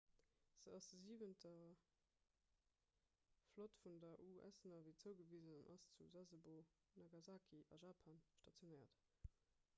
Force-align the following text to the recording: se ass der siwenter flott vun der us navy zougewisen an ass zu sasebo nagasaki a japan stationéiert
se 0.61 0.69
ass 0.75 0.87
der 0.93 0.99
siwenter 1.09 1.73
flott 3.51 3.75
vun 3.83 3.99
der 4.05 4.15
us 4.49 4.57
navy 4.71 4.93
zougewisen 5.03 5.53
an 5.59 5.69
ass 5.75 5.85
zu 5.97 6.03
sasebo 6.13 6.57
nagasaki 6.99 7.59
a 7.73 7.75
japan 7.85 8.17
stationéiert 8.41 8.95